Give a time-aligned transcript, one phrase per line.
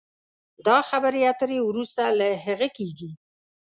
[0.65, 3.09] دا خبرې اترې وروسته له هغه کېږي